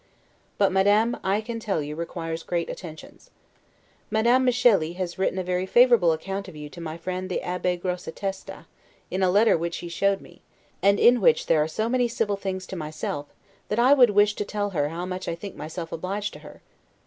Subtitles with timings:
[0.57, 3.29] But Madame, I can tell you, requires great attentions.
[4.09, 7.77] Madame Micheli has written a very favorable account of you to my friend the Abbe
[7.77, 8.65] Grossa Testa,
[9.11, 10.41] in a letter which he showed me,
[10.81, 13.27] and in which there are so many civil things to myself,
[13.69, 16.63] that I would wish to tell her how much I think myself obliged to her.